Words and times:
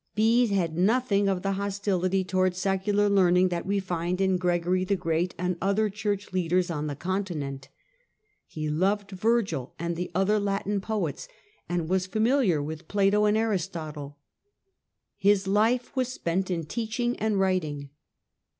Bede 0.15 0.49
had 0.49 0.75
nothing 0.75 1.29
of 1.29 1.43
the 1.43 1.51
hostility 1.51 2.23
towards 2.23 2.57
secular 2.57 3.07
learning 3.07 3.49
that 3.49 3.67
we 3.67 3.79
find 3.79 4.19
in 4.19 4.37
Gregory 4.37 4.83
the 4.83 4.95
Great 4.95 5.35
and 5.37 5.57
other 5.61 5.91
Church 5.91 6.33
leaders 6.33 6.71
on 6.71 6.87
the 6.87 6.95
continent. 6.95 7.69
He 8.47 8.67
loved 8.67 9.11
Virgil 9.11 9.75
and 9.77 9.95
the 9.95 10.09
other 10.15 10.39
Latin 10.39 10.81
poets, 10.81 11.27
and 11.69 11.87
was 11.87 12.07
familiar 12.07 12.63
with 12.63 12.87
Plato 12.87 13.25
and 13.25 13.37
Aristotle. 13.37 14.17
His 15.17 15.45
life 15.45 15.95
was 15.95 16.07
spent 16.07 16.49
in 16.49 16.65
teaching 16.65 17.15
and 17.17 17.39
writing. 17.39 17.91